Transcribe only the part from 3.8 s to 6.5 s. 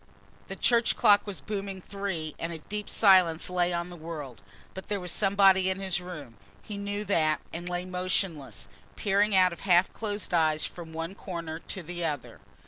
the world. But there was somebody in his room.